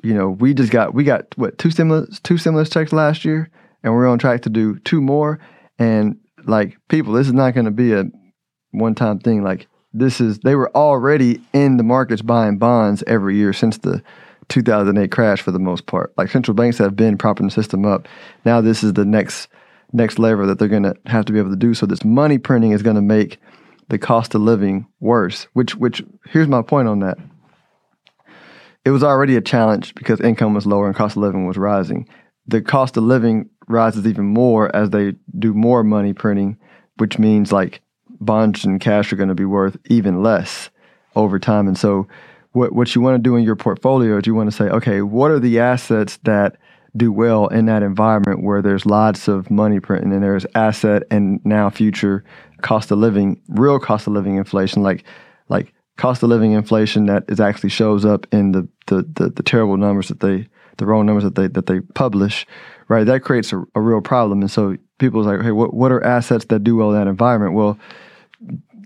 you 0.02 0.14
know, 0.14 0.30
we 0.30 0.54
just 0.54 0.70
got 0.70 0.94
we 0.94 1.04
got 1.04 1.26
what 1.36 1.58
two 1.58 1.70
stimulus 1.70 2.20
two 2.20 2.38
stimulus 2.38 2.70
checks 2.70 2.92
last 2.92 3.24
year, 3.24 3.50
and 3.82 3.92
we're 3.92 4.06
on 4.06 4.18
track 4.18 4.42
to 4.42 4.50
do 4.50 4.78
two 4.80 5.00
more. 5.00 5.40
And 5.78 6.18
like 6.44 6.76
people, 6.88 7.14
this 7.14 7.26
is 7.26 7.32
not 7.32 7.54
going 7.54 7.64
to 7.64 7.72
be 7.72 7.92
a 7.92 8.04
one 8.74 8.94
time 8.94 9.18
thing. 9.18 9.42
Like 9.42 9.66
this 9.92 10.20
is 10.20 10.40
they 10.40 10.54
were 10.54 10.74
already 10.76 11.40
in 11.52 11.76
the 11.76 11.82
markets 11.82 12.22
buying 12.22 12.58
bonds 12.58 13.02
every 13.06 13.36
year 13.36 13.52
since 13.52 13.78
the 13.78 14.02
2008 14.48 15.10
crash 15.10 15.40
for 15.40 15.52
the 15.52 15.58
most 15.58 15.86
part. 15.86 16.12
Like 16.16 16.30
central 16.30 16.54
banks 16.54 16.78
have 16.78 16.96
been 16.96 17.16
propping 17.16 17.46
the 17.46 17.52
system 17.52 17.84
up. 17.84 18.08
Now 18.44 18.60
this 18.60 18.82
is 18.82 18.92
the 18.92 19.04
next 19.04 19.48
next 19.92 20.18
lever 20.18 20.46
that 20.46 20.58
they're 20.58 20.68
going 20.68 20.82
to 20.82 20.96
have 21.06 21.24
to 21.26 21.32
be 21.32 21.38
able 21.38 21.50
to 21.50 21.56
do. 21.56 21.72
So 21.72 21.86
this 21.86 22.04
money 22.04 22.38
printing 22.38 22.72
is 22.72 22.82
going 22.82 22.96
to 22.96 23.02
make 23.02 23.38
the 23.88 23.98
cost 23.98 24.34
of 24.34 24.42
living 24.42 24.86
worse. 25.00 25.44
Which 25.52 25.76
which 25.76 26.02
here's 26.26 26.48
my 26.48 26.62
point 26.62 26.88
on 26.88 27.00
that. 27.00 27.18
It 28.84 28.90
was 28.90 29.02
already 29.02 29.36
a 29.36 29.40
challenge 29.40 29.94
because 29.94 30.20
income 30.20 30.52
was 30.52 30.66
lower 30.66 30.86
and 30.86 30.94
cost 30.94 31.16
of 31.16 31.22
living 31.22 31.46
was 31.46 31.56
rising. 31.56 32.06
The 32.46 32.60
cost 32.60 32.98
of 32.98 33.04
living 33.04 33.48
rises 33.66 34.06
even 34.06 34.26
more 34.26 34.74
as 34.76 34.90
they 34.90 35.14
do 35.38 35.54
more 35.54 35.82
money 35.82 36.12
printing, 36.12 36.58
which 36.98 37.18
means 37.18 37.50
like 37.50 37.80
bonds 38.24 38.64
and 38.64 38.80
cash 38.80 39.12
are 39.12 39.16
going 39.16 39.28
to 39.28 39.34
be 39.34 39.44
worth 39.44 39.76
even 39.86 40.22
less 40.22 40.70
over 41.16 41.38
time. 41.38 41.68
And 41.68 41.78
so 41.78 42.08
what 42.52 42.72
what 42.72 42.94
you 42.94 43.00
want 43.00 43.16
to 43.16 43.22
do 43.22 43.36
in 43.36 43.44
your 43.44 43.56
portfolio 43.56 44.18
is 44.18 44.26
you 44.26 44.34
want 44.34 44.50
to 44.50 44.56
say, 44.56 44.64
okay, 44.64 45.02
what 45.02 45.30
are 45.30 45.40
the 45.40 45.58
assets 45.60 46.18
that 46.24 46.56
do 46.96 47.10
well 47.12 47.48
in 47.48 47.66
that 47.66 47.82
environment 47.82 48.42
where 48.42 48.62
there's 48.62 48.86
lots 48.86 49.26
of 49.26 49.50
money 49.50 49.80
printing 49.80 50.12
and 50.12 50.22
there's 50.22 50.46
asset 50.54 51.02
and 51.10 51.40
now 51.44 51.68
future 51.68 52.24
cost 52.62 52.90
of 52.90 52.98
living, 52.98 53.40
real 53.48 53.78
cost 53.80 54.06
of 54.06 54.12
living 54.12 54.36
inflation, 54.36 54.82
like 54.82 55.04
like 55.48 55.74
cost 55.96 56.22
of 56.22 56.28
living 56.28 56.52
inflation 56.52 57.06
that 57.06 57.24
is 57.28 57.40
actually 57.40 57.70
shows 57.70 58.04
up 58.04 58.26
in 58.32 58.52
the 58.52 58.68
the, 58.86 59.02
the, 59.14 59.30
the 59.30 59.42
terrible 59.42 59.76
numbers 59.76 60.08
that 60.08 60.20
they 60.20 60.46
the 60.76 60.86
wrong 60.86 61.06
numbers 61.06 61.24
that 61.24 61.34
they 61.34 61.48
that 61.48 61.66
they 61.66 61.80
publish, 61.80 62.46
right? 62.88 63.04
That 63.04 63.22
creates 63.22 63.52
a, 63.52 63.64
a 63.74 63.80
real 63.80 64.00
problem. 64.00 64.40
And 64.40 64.50
so 64.50 64.76
people 64.98 65.20
are 65.20 65.36
like, 65.36 65.44
hey, 65.44 65.52
what 65.52 65.74
what 65.74 65.92
are 65.92 66.02
assets 66.04 66.46
that 66.46 66.64
do 66.64 66.76
well 66.76 66.92
in 66.92 66.98
that 66.98 67.08
environment? 67.08 67.54
Well, 67.54 67.78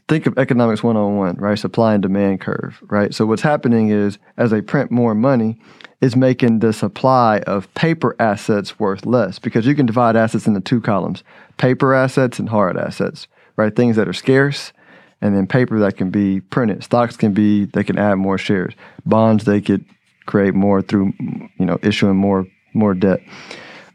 think 0.09 0.27
of 0.27 0.39
economics 0.39 0.83
101, 0.83 1.37
right? 1.37 1.59
Supply 1.59 1.95
and 1.95 2.03
demand 2.03 2.41
curve, 2.41 2.83
right? 2.89 3.15
So 3.15 3.27
what's 3.27 3.43
happening 3.43 3.91
is 3.91 4.19
as 4.37 4.51
they 4.51 4.63
print 4.63 4.91
more 4.91 5.15
money, 5.15 5.59
it's 6.01 6.17
making 6.17 6.61
the 6.61 6.73
supply 6.73 7.41
of 7.41 7.73
paper 7.75 8.17
assets 8.19 8.79
worth 8.79 9.05
less 9.05 9.39
because 9.39 9.67
you 9.67 9.75
can 9.75 9.87
divide 9.87 10.17
assets 10.17 10.47
into 10.47 10.61
two 10.61 10.81
columns, 10.81 11.23
paper 11.59 11.95
assets 11.95 12.39
and 12.39 12.49
hard 12.49 12.77
assets, 12.77 13.29
right? 13.57 13.75
Things 13.75 13.97
that 13.97 14.09
are 14.09 14.13
scarce 14.13 14.73
and 15.21 15.37
then 15.37 15.47
paper 15.47 15.79
that 15.81 15.97
can 15.97 16.11
be 16.11 16.41
printed. 16.41 16.83
Stocks 16.85 17.17
can 17.17 17.33
be 17.33 17.67
they 17.67 17.85
can 17.85 17.99
add 17.99 18.15
more 18.15 18.39
shares. 18.39 18.75
Bonds 19.05 19.45
they 19.45 19.61
could 19.61 19.85
create 20.27 20.55
more 20.55 20.81
through 20.81 21.13
you 21.59 21.67
know 21.67 21.79
issuing 21.83 22.17
more 22.17 22.47
more 22.73 22.95
debt. 22.95 23.21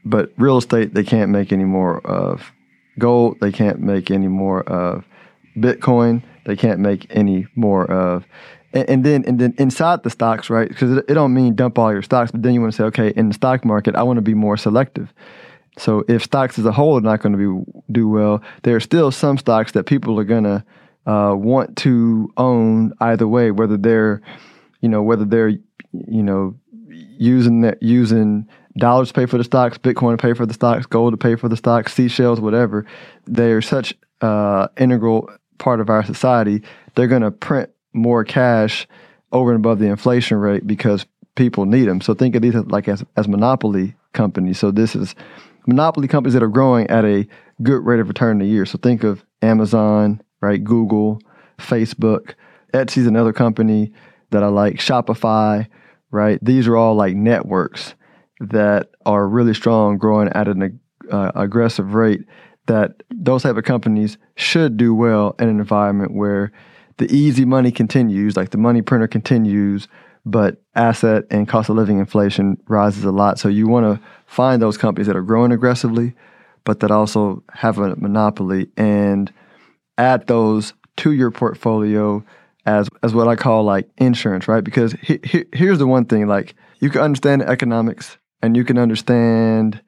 But 0.05 0.32
real 0.38 0.58
estate 0.58 0.93
they 0.93 1.03
can't 1.03 1.32
make 1.32 1.51
any 1.51 1.65
more 1.65 2.05
of. 2.05 2.51
Gold 3.00 3.39
they 3.39 3.51
can't 3.51 3.79
make 3.79 4.12
any 4.12 4.27
more 4.27 4.62
of 4.63 5.05
Bitcoin, 5.57 6.24
they 6.45 6.55
can't 6.55 6.79
make 6.79 7.07
any 7.10 7.48
more 7.55 7.89
of. 7.89 8.25
And, 8.74 8.89
and 8.89 9.03
then 9.03 9.24
and 9.25 9.39
then 9.39 9.53
inside 9.57 10.03
the 10.03 10.10
stocks, 10.10 10.50
right? 10.50 10.67
Because 10.67 10.98
it, 10.98 11.05
it 11.07 11.13
don't 11.13 11.33
mean 11.33 11.55
dump 11.55 11.77
all 11.77 11.91
your 11.91 12.01
stocks, 12.01 12.31
but 12.31 12.43
then 12.43 12.53
you 12.53 12.62
want 12.62 12.74
to 12.74 12.77
say, 12.77 12.83
okay, 12.86 13.13
in 13.15 13.27
the 13.27 13.33
stock 13.33 13.63
market, 13.63 13.95
I 13.95 14.03
want 14.03 14.17
to 14.17 14.22
be 14.22 14.33
more 14.33 14.57
selective. 14.57 15.13
So 15.77 16.03
if 16.07 16.24
stocks 16.24 16.60
as 16.60 16.65
a 16.65 16.72
whole 16.72 16.98
are 16.98 17.01
not 17.01 17.22
going 17.22 17.33
to 17.33 17.38
be 17.38 17.72
do 17.91 18.07
well, 18.07 18.43
there 18.63 18.75
are 18.75 18.79
still 18.79 19.12
some 19.12 19.38
stocks 19.38 19.72
that 19.72 19.86
people 19.86 20.19
are 20.19 20.24
going 20.24 20.43
to 20.43 20.63
uh, 21.05 21.36
want 21.36 21.77
to 21.77 22.31
own 22.38 22.93
either 23.00 23.27
way, 23.27 23.51
whether 23.51 23.77
they're, 23.77 24.22
you 24.81 24.89
know, 24.89 25.01
whether 25.01 25.25
they're, 25.25 25.50
you 25.50 26.24
know, 26.24 26.55
using 26.89 27.62
that 27.62 27.81
using 27.81 28.48
dollars 28.77 29.10
to 29.10 29.13
pay 29.13 29.25
for 29.25 29.38
the 29.38 29.43
stocks, 29.43 29.77
Bitcoin 29.77 30.13
to 30.13 30.22
pay 30.22 30.33
for 30.33 30.45
the 30.45 30.53
stocks, 30.53 30.86
gold 30.86 31.13
to 31.13 31.17
pay 31.17 31.36
for 31.36 31.50
the 31.50 31.57
stocks, 31.57 31.93
seashells, 31.93 32.39
whatever. 32.39 32.86
They're 33.25 33.62
such 33.62 33.93
uh, 34.22 34.67
integral 34.77 35.29
part 35.57 35.79
of 35.79 35.89
our 35.89 36.03
society, 36.03 36.62
they're 36.95 37.07
going 37.07 37.22
to 37.22 37.31
print 37.31 37.69
more 37.93 38.24
cash 38.24 38.88
over 39.31 39.51
and 39.51 39.60
above 39.60 39.79
the 39.79 39.88
inflation 39.88 40.38
rate 40.38 40.65
because 40.65 41.05
people 41.36 41.65
need 41.65 41.86
them. 41.86 42.01
So 42.01 42.13
think 42.13 42.36
of 42.36 42.41
these 42.41 42.55
like 42.55 42.88
as, 42.88 43.03
as 43.17 43.27
monopoly 43.27 43.95
companies. 44.13 44.60
So 44.60 44.72
this 44.72 44.95
is 44.95 45.15
monopoly 45.67 46.07
companies 46.07 46.33
that 46.33 46.43
are 46.43 46.48
growing 46.48 46.88
at 46.89 47.05
a 47.05 47.27
good 47.62 47.86
rate 47.86 48.00
of 48.00 48.07
return 48.07 48.41
a 48.41 48.45
year. 48.45 48.65
So 48.65 48.77
think 48.77 49.03
of 49.03 49.25
Amazon, 49.41 50.22
right? 50.41 50.63
Google, 50.63 51.19
Facebook, 51.57 52.36
Etsy's 52.74 53.07
another 53.07 53.33
company 53.33 53.91
that 54.31 54.43
I 54.43 54.48
like, 54.48 54.75
Shopify, 54.75 55.67
right? 56.12 56.39
These 56.41 56.67
are 56.67 56.75
all 56.75 56.95
like 56.95 57.15
networks 57.15 57.95
that 58.39 58.89
are 59.05 59.27
really 59.27 59.53
strong, 59.53 59.98
growing 59.98 60.29
at 60.29 60.48
an 60.48 60.79
uh, 61.12 61.31
aggressive 61.36 61.93
rate 61.93 62.22
that 62.67 63.03
those 63.10 63.43
type 63.43 63.58
of 63.58 63.63
companies 63.63 64.17
should 64.36 64.77
do 64.77 64.93
well 64.93 65.36
in 65.39 65.50
an 65.50 65.60
environment 65.60 66.13
where 66.13 66.51
the 66.98 67.13
easy 67.13 67.46
money 67.46 67.72
continues, 67.72 68.38
like 68.38 68.51
the 68.51 68.58
money 68.58 68.82
printer 68.82 69.08
continues, 69.08 69.88
but 70.25 70.62
asset 70.75 71.25
and 71.29 71.48
cost 71.48 71.70
of 71.70 71.75
living 71.75 72.00
inflation 72.00 72.58
rises 72.67 73.03
a 73.03 73.12
lot. 73.12 73.39
So 73.39 73.50
you 73.50 73.67
want 73.67 73.86
to 73.86 74.05
find 74.25 74.62
those 74.62 74.77
companies 74.77 75.08
that 75.08 75.15
are 75.15 75.22
growing 75.22 75.51
aggressively, 75.51 76.13
but 76.63 76.79
that 76.79 76.91
also 76.91 77.43
have 77.51 77.77
a 77.77 77.96
monopoly 77.96 78.70
and 78.77 79.32
add 79.98 80.27
those 80.27 80.74
to 80.98 81.12
your 81.12 81.32
portfolio 81.32 82.24
as 82.65 82.88
as 83.01 83.13
what 83.13 83.27
I 83.27 83.36
call 83.36 83.63
like 83.63 83.89
insurance, 83.98 84.48
right? 84.48 84.63
Because 84.63 84.93
he, 85.01 85.20
he, 85.24 85.43
here's 85.51 85.79
the 85.79 85.88
one 85.88 86.05
thing: 86.05 86.27
like 86.27 86.55
you 86.79 86.89
can 86.89 87.01
understand 87.01 87.41
economics 87.41 88.17
and 88.41 88.55
you 88.55 88.63
can 88.63 88.77
understand 88.77 89.82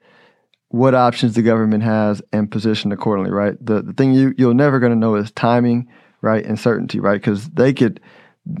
what 0.68 0.94
options 0.94 1.34
the 1.34 1.42
government 1.42 1.82
has 1.82 2.22
and 2.32 2.50
position 2.50 2.92
accordingly, 2.92 3.30
right? 3.30 3.54
The 3.64 3.82
the 3.82 3.92
thing 3.92 4.14
you 4.14 4.34
you're 4.36 4.54
never 4.54 4.78
going 4.78 4.92
to 4.92 4.98
know 4.98 5.14
is 5.14 5.30
timing, 5.32 5.88
right, 6.22 6.44
and 6.44 6.58
certainty, 6.58 7.00
right? 7.00 7.20
Because 7.20 7.48
they 7.50 7.72
could, 7.72 8.00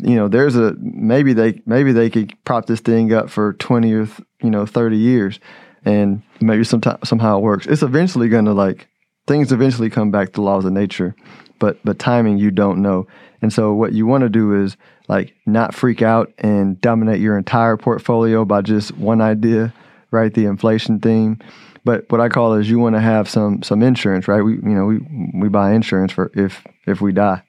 you 0.02 0.14
know, 0.14 0.28
there's 0.28 0.56
a 0.56 0.74
maybe 0.78 1.32
they 1.32 1.60
maybe 1.66 1.92
they 1.92 2.10
could 2.10 2.32
prop 2.44 2.66
this 2.66 2.80
thing 2.80 3.12
up 3.12 3.28
for 3.28 3.54
twenty 3.54 3.92
or 3.92 4.08
you 4.42 4.50
know 4.50 4.66
thirty 4.66 4.96
years, 4.96 5.40
and 5.84 6.22
maybe 6.40 6.64
sometime 6.64 6.98
somehow 7.04 7.38
it 7.38 7.42
works. 7.42 7.66
It's 7.66 7.82
eventually 7.82 8.28
going 8.28 8.44
to 8.44 8.52
like 8.52 8.88
things 9.26 9.50
eventually 9.50 9.90
come 9.90 10.10
back 10.10 10.32
to 10.34 10.42
laws 10.42 10.64
of 10.64 10.72
nature, 10.72 11.14
but 11.58 11.78
but 11.84 11.98
timing 11.98 12.38
you 12.38 12.50
don't 12.50 12.82
know. 12.82 13.06
And 13.42 13.52
so 13.52 13.74
what 13.74 13.92
you 13.92 14.06
want 14.06 14.22
to 14.22 14.28
do 14.28 14.62
is 14.62 14.76
like 15.08 15.34
not 15.44 15.74
freak 15.74 16.02
out 16.02 16.32
and 16.38 16.80
dominate 16.80 17.20
your 17.20 17.36
entire 17.36 17.76
portfolio 17.76 18.44
by 18.44 18.62
just 18.62 18.96
one 18.96 19.20
idea, 19.20 19.74
right? 20.10 20.32
The 20.32 20.46
inflation 20.46 21.00
theme 21.00 21.38
but 21.86 22.04
what 22.10 22.20
I 22.20 22.28
call 22.28 22.54
is 22.54 22.68
you 22.68 22.80
want 22.80 22.96
to 22.96 23.00
have 23.00 23.30
some 23.30 23.62
some 23.62 23.80
insurance, 23.80 24.26
right? 24.26 24.42
We 24.42 24.54
you 24.54 24.74
know 24.74 24.86
we 24.86 24.98
we 25.40 25.48
buy 25.48 25.72
insurance 25.72 26.10
for 26.10 26.32
if 26.34 26.66
if 26.84 27.00
we 27.00 27.12
die, 27.12 27.44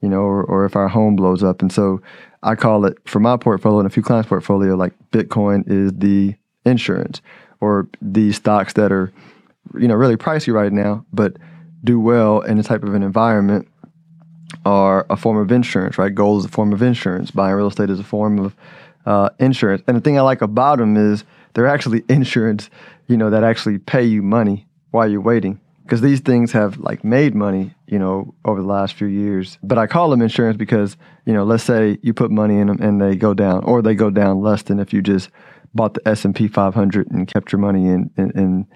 you 0.00 0.08
know, 0.08 0.20
or, 0.20 0.44
or 0.44 0.64
if 0.64 0.76
our 0.76 0.86
home 0.86 1.16
blows 1.16 1.42
up, 1.42 1.60
and 1.60 1.72
so 1.72 2.00
I 2.44 2.54
call 2.54 2.84
it 2.84 2.96
for 3.04 3.18
my 3.18 3.36
portfolio 3.36 3.80
and 3.80 3.88
a 3.88 3.90
few 3.90 4.04
clients' 4.04 4.28
portfolio 4.28 4.76
like 4.76 4.92
Bitcoin 5.10 5.64
is 5.66 5.92
the 5.92 6.36
insurance, 6.64 7.20
or 7.60 7.88
these 8.00 8.36
stocks 8.36 8.74
that 8.74 8.92
are 8.92 9.12
you 9.76 9.88
know 9.88 9.96
really 9.96 10.16
pricey 10.16 10.54
right 10.54 10.72
now, 10.72 11.04
but 11.12 11.36
do 11.82 11.98
well 11.98 12.42
in 12.42 12.58
the 12.58 12.62
type 12.62 12.84
of 12.84 12.94
an 12.94 13.02
environment 13.02 13.66
are 14.64 15.04
a 15.10 15.16
form 15.16 15.36
of 15.36 15.50
insurance, 15.50 15.98
right? 15.98 16.14
Gold 16.14 16.40
is 16.40 16.44
a 16.44 16.48
form 16.48 16.72
of 16.72 16.80
insurance. 16.80 17.32
Buying 17.32 17.56
real 17.56 17.66
estate 17.66 17.90
is 17.90 17.98
a 17.98 18.04
form 18.04 18.38
of 18.38 18.54
uh, 19.06 19.30
insurance. 19.38 19.82
And 19.86 19.96
the 19.96 20.00
thing 20.00 20.18
I 20.18 20.22
like 20.22 20.42
about 20.42 20.78
them 20.78 20.96
is 20.96 21.24
they're 21.54 21.66
actually 21.66 22.04
insurance, 22.08 22.70
you 23.06 23.16
know, 23.16 23.30
that 23.30 23.44
actually 23.44 23.78
pay 23.78 24.04
you 24.04 24.22
money 24.22 24.66
while 24.90 25.08
you're 25.08 25.20
waiting. 25.20 25.60
Because 25.82 26.02
these 26.02 26.20
things 26.20 26.52
have 26.52 26.78
like 26.78 27.02
made 27.02 27.34
money, 27.34 27.74
you 27.88 27.98
know, 27.98 28.32
over 28.44 28.60
the 28.60 28.66
last 28.66 28.94
few 28.94 29.08
years. 29.08 29.58
But 29.60 29.76
I 29.76 29.88
call 29.88 30.10
them 30.10 30.22
insurance 30.22 30.56
because, 30.56 30.96
you 31.26 31.32
know, 31.32 31.42
let's 31.42 31.64
say 31.64 31.98
you 32.02 32.14
put 32.14 32.30
money 32.30 32.58
in 32.58 32.68
them 32.68 32.80
and 32.80 33.00
they 33.00 33.16
go 33.16 33.34
down, 33.34 33.64
or 33.64 33.82
they 33.82 33.96
go 33.96 34.08
down 34.08 34.40
less 34.40 34.62
than 34.62 34.78
if 34.78 34.92
you 34.92 35.02
just 35.02 35.30
bought 35.74 35.94
the 35.94 36.08
S 36.08 36.24
and 36.24 36.34
P 36.34 36.46
500 36.46 37.10
and 37.10 37.26
kept 37.26 37.50
your 37.50 37.58
money 37.58 37.88
in, 37.88 38.08
in, 38.16 38.30
in 38.38 38.66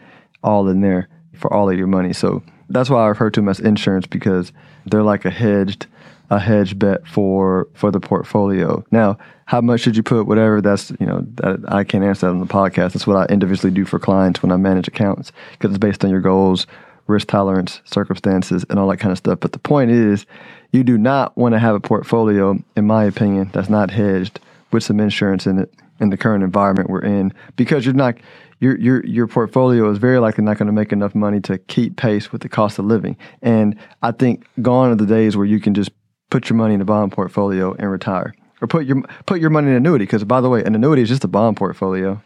all 0.43 0.69
in 0.69 0.81
there 0.81 1.09
for 1.35 1.53
all 1.53 1.71
of 1.71 1.79
your 1.79 1.87
money. 1.87 2.13
So 2.13 2.43
that's 2.69 2.91
why 2.91 3.05
I 3.05 3.09
refer 3.09 3.31
to 3.31 3.41
them 3.41 3.49
as 3.49 3.61
insurance 3.61 4.07
because 4.07 4.53
they're 4.87 5.03
like 5.03 5.25
a 5.25 5.31
hedged 5.31 5.87
a 6.31 6.39
hedge 6.39 6.79
bet 6.79 7.07
for 7.07 7.69
for 7.75 7.91
the 7.91 8.01
portfolio. 8.01 8.85
Now, 8.91 9.19
how 9.47 9.61
much 9.61 9.81
should 9.81 9.97
you 9.97 10.03
put? 10.03 10.27
Whatever 10.27 10.61
that's 10.61 10.91
you 10.99 11.07
know 11.07 11.25
that 11.35 11.61
I 11.69 11.85
can't 11.85 12.05
answer 12.05 12.27
that 12.27 12.33
on 12.33 12.41
the 12.41 12.47
podcast. 12.47 12.93
That's 12.93 13.07
what 13.07 13.17
I 13.17 13.33
individually 13.33 13.73
do 13.73 13.85
for 13.85 13.99
clients 13.99 14.43
when 14.43 14.53
I 14.53 14.57
manage 14.57 14.89
accounts 14.89 15.33
because 15.53 15.71
it's 15.71 15.79
based 15.79 16.05
on 16.05 16.11
your 16.11 16.21
goals, 16.21 16.67
risk 17.07 17.29
tolerance, 17.29 17.81
circumstances, 17.85 18.65
and 18.71 18.79
all 18.79 18.89
that 18.89 18.99
kind 18.99 19.13
of 19.13 19.19
stuff. 19.19 19.41
But 19.41 19.53
the 19.53 19.59
point 19.59 19.91
is, 19.91 20.27
you 20.73 20.83
do 20.83 20.99
not 20.99 21.37
want 21.37 21.55
to 21.55 21.59
have 21.59 21.75
a 21.75 21.81
portfolio, 21.81 22.59
in 22.77 22.87
my 22.87 23.05
opinion, 23.05 23.51
that's 23.53 23.69
not 23.69 23.91
hedged 23.91 24.41
with 24.73 24.83
some 24.83 25.01
insurance 25.01 25.47
in 25.47 25.59
it. 25.59 25.73
in 26.01 26.11
the 26.11 26.17
current 26.17 26.43
environment 26.43 26.91
we're 26.91 27.01
in 27.01 27.33
because 27.57 27.85
you're 27.85 27.95
not 27.95 28.17
your 28.61 28.79
your 28.79 29.05
your 29.05 29.27
portfolio 29.27 29.91
is 29.91 29.99
very 29.99 30.19
likely 30.19 30.43
not 30.43 30.59
going 30.59 30.67
to 30.67 30.73
make 30.73 30.93
enough 30.93 31.15
money 31.15 31.41
to 31.41 31.59
keep 31.59 31.97
pace 31.97 32.33
with 32.33 32.41
the 32.41 32.49
cost 32.49 32.79
of 32.79 32.85
living. 32.85 33.17
And 33.43 33.77
I 34.03 34.11
think 34.13 34.47
gone 34.63 34.91
are 34.91 34.95
the 34.95 35.07
days 35.07 35.37
where 35.37 35.47
you 35.47 35.61
can 35.61 35.75
just 35.75 35.91
put 36.35 36.51
your 36.51 36.57
money 36.57 36.75
in 36.75 36.81
a 36.81 36.85
bond 36.85 37.13
portfolio 37.13 37.73
and 37.75 37.89
retire, 37.89 38.35
or 38.61 38.67
put 38.67 38.87
your 38.87 39.01
put 39.25 39.41
your 39.41 39.51
money 39.51 39.69
in 39.69 39.75
an 39.75 39.77
annuity. 39.77 40.05
Because 40.05 40.25
by 40.25 40.41
the 40.41 40.49
way, 40.49 40.65
an 40.65 40.75
annuity 40.75 41.03
is 41.03 41.09
just 41.09 41.23
a 41.23 41.29
bond 41.29 41.57
portfolio 41.57 42.21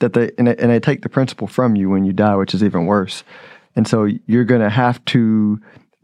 that 0.00 0.12
they 0.12 0.32
and, 0.38 0.48
they 0.48 0.56
and 0.56 0.72
they 0.72 0.80
take 0.80 1.02
the 1.02 1.08
principal 1.08 1.46
from 1.46 1.76
you 1.76 1.88
when 1.88 2.04
you 2.04 2.12
die, 2.12 2.34
which 2.34 2.52
is 2.52 2.64
even 2.64 2.86
worse. 2.86 3.22
And 3.76 3.86
so 3.86 4.08
you're 4.26 4.44
going 4.44 4.60
to 4.60 4.70
have 4.70 5.04
to 5.04 5.60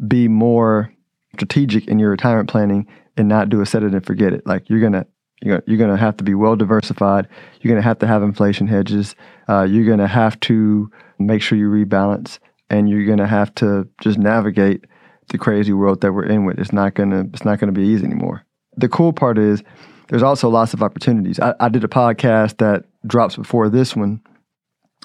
be 0.06 0.28
more 0.28 0.92
strategic 1.34 1.88
in 1.88 1.98
your 1.98 2.10
retirement 2.10 2.48
planning 2.48 2.86
and 3.16 3.26
not 3.26 3.48
do 3.48 3.60
a 3.60 3.66
set 3.66 3.82
it 3.82 3.94
and 3.94 4.06
forget 4.06 4.32
it. 4.32 4.46
Like 4.46 4.70
you're 4.70 4.80
gonna 4.80 5.06
you're, 5.42 5.60
you're 5.66 5.78
going 5.78 5.90
to 5.90 5.96
have 5.96 6.18
to 6.18 6.24
be 6.24 6.34
well 6.34 6.54
diversified. 6.54 7.26
You're 7.60 7.70
to 7.82 7.88
have 7.88 7.98
to 7.98 8.06
have 8.06 8.22
inflation 8.22 8.68
hedges. 8.68 9.16
Uh, 9.48 9.62
you're 9.62 9.86
to 9.98 10.06
have 10.06 10.38
to 10.40 10.88
make 11.18 11.42
sure 11.42 11.58
you 11.58 11.68
rebalance, 11.68 12.38
and 12.68 12.88
you're 12.88 13.06
to 13.16 13.26
have 13.26 13.52
to 13.56 13.88
just 14.00 14.18
navigate 14.18 14.84
the 15.30 15.38
crazy 15.38 15.72
world 15.72 16.00
that 16.02 16.12
we're 16.12 16.26
in 16.26 16.44
with. 16.44 16.58
It's 16.58 16.72
not 16.72 16.94
to 16.96 17.28
it's 17.32 17.44
not 17.44 17.58
to 17.58 17.72
be 17.72 17.82
easy 17.82 18.04
anymore. 18.04 18.44
The 18.76 18.88
cool 18.88 19.12
part 19.12 19.38
is 19.38 19.62
there's 20.08 20.22
also 20.22 20.48
lots 20.48 20.74
of 20.74 20.82
opportunities. 20.82 21.40
I, 21.40 21.54
I 21.60 21.68
did 21.68 21.84
a 21.84 21.88
podcast 21.88 22.58
that 22.58 22.84
drops 23.06 23.36
before 23.36 23.68
this 23.68 23.96
one 23.96 24.20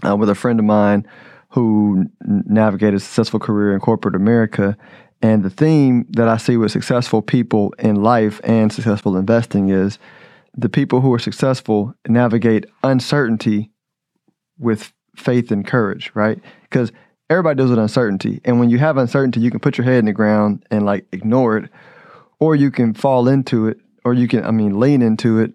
uh, 0.05 0.15
with 0.15 0.29
a 0.29 0.35
friend 0.35 0.59
of 0.59 0.65
mine 0.65 1.07
who 1.49 2.05
navigated 2.21 2.95
a 2.95 2.99
successful 2.99 3.39
career 3.39 3.73
in 3.73 3.79
corporate 3.79 4.15
America. 4.15 4.75
And 5.21 5.43
the 5.43 5.49
theme 5.49 6.05
that 6.09 6.27
I 6.27 6.37
see 6.37 6.57
with 6.57 6.71
successful 6.71 7.21
people 7.21 7.73
in 7.79 7.95
life 7.95 8.41
and 8.43 8.73
successful 8.73 9.15
investing 9.15 9.69
is 9.69 9.97
the 10.57 10.69
people 10.69 11.01
who 11.01 11.13
are 11.13 11.19
successful 11.19 11.93
navigate 12.07 12.65
uncertainty 12.83 13.71
with 14.57 14.91
faith 15.15 15.51
and 15.51 15.65
courage, 15.65 16.11
right? 16.13 16.39
Because 16.63 16.91
everybody 17.29 17.57
deals 17.57 17.69
with 17.69 17.79
uncertainty. 17.79 18.41
And 18.45 18.59
when 18.59 18.69
you 18.69 18.77
have 18.77 18.97
uncertainty, 18.97 19.39
you 19.39 19.51
can 19.51 19.59
put 19.59 19.77
your 19.77 19.85
head 19.85 19.99
in 19.99 20.05
the 20.05 20.13
ground 20.13 20.65
and 20.69 20.85
like 20.85 21.05
ignore 21.11 21.57
it, 21.57 21.69
or 22.39 22.55
you 22.55 22.71
can 22.71 22.93
fall 22.93 23.27
into 23.27 23.67
it, 23.67 23.79
or 24.03 24.13
you 24.13 24.27
can, 24.27 24.45
I 24.45 24.51
mean, 24.51 24.79
lean 24.79 25.01
into 25.01 25.39
it 25.39 25.53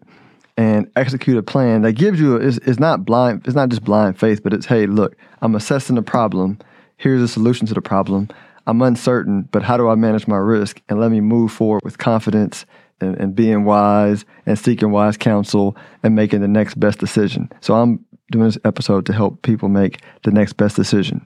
and 0.57 0.91
execute 0.97 1.37
a 1.37 1.43
plan 1.43 1.83
that 1.83 1.93
gives 1.93 2.21
you, 2.21 2.37
is 2.37 2.59
it's 2.59 2.81
not 2.81 3.05
blind, 3.05 3.43
it's 3.47 3.55
not 3.55 3.69
just 3.69 3.85
blind 3.85 4.19
faith, 4.19 4.43
but 4.43 4.53
it's, 4.53 4.67
hey, 4.67 4.87
look, 4.87 5.17
I'm 5.41 5.55
assessing 5.55 5.97
the 5.97 6.03
problem. 6.03 6.59
Here's 6.97 7.23
a 7.23 7.29
solution 7.29 7.67
to 7.69 7.75
the 7.75 7.81
problem. 7.81 8.29
I'm 8.67 8.83
uncertain, 8.83 9.43
but 9.53 9.63
how 9.63 9.77
do 9.77 9.89
I 9.89 9.95
manage 9.95 10.27
my 10.27 10.37
risk? 10.37 10.83
And 10.89 11.01
let 11.01 11.11
me 11.11 11.21
move 11.21 11.53
forward 11.53 11.83
with 11.85 11.99
confidence 11.99 12.67
and, 13.01 13.17
and 13.17 13.35
being 13.35 13.65
wise 13.65 14.25
and 14.45 14.59
seeking 14.59 14.91
wise 14.91 15.17
counsel 15.17 15.77
and 16.03 16.15
making 16.15 16.41
the 16.41 16.49
next 16.49 16.79
best 16.79 16.99
decision. 16.99 17.51
So 17.61 17.75
I'm 17.75 18.05
doing 18.31 18.45
this 18.45 18.59
episode 18.65 19.07
to 19.07 19.13
help 19.13 19.43
people 19.43 19.69
make 19.69 20.03
the 20.25 20.31
next 20.31 20.55
best 20.55 20.77
decision. 20.77 21.25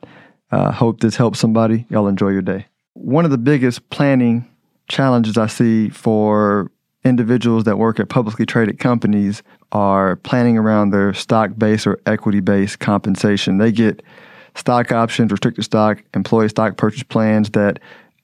Uh, 0.51 0.71
hope 0.73 1.01
this 1.01 1.17
helps 1.17 1.39
somebody. 1.39 1.87
Y'all 1.89 2.09
enjoy 2.09 2.31
your 2.31 2.43
day. 2.43 2.67
One 2.95 3.25
of 3.25 3.31
the 3.31 3.39
biggest 3.39 3.91
planning 3.91 4.49
challenges 4.89 5.37
I 5.37 5.47
see 5.47 5.89
for 5.89 6.71
individuals 7.05 7.65
that 7.65 7.79
work 7.79 8.01
at 8.01 8.09
publicly 8.09 8.47
traded 8.47 8.79
companies 8.79 9.43
are 9.73 10.17
planning 10.17 10.57
around 10.57 10.91
their 10.91 11.13
stock 11.13 11.51
based 11.57 11.87
or 11.87 12.01
equity 12.07 12.41
based 12.41 12.79
compensation. 12.79 13.59
They 13.59 13.73
get 13.73 14.03
stock 14.55 14.93
options, 14.93 15.31
restricted 15.31 15.65
stock, 15.65 16.03
employee 16.15 16.49
stock 16.49 16.77
purchase 16.77 17.03
plans 17.03 17.51
that 17.51 17.81